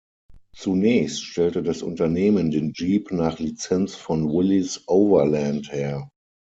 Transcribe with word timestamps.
Zunächst 0.57 1.23
stellte 1.23 1.61
das 1.61 1.83
Unternehmen 1.83 2.49
den 2.49 2.73
Jeep 2.73 3.11
nach 3.11 3.37
Lizenz 3.37 3.93
von 3.93 4.27
Willys-Overland 4.29 5.71
her. 5.71 6.09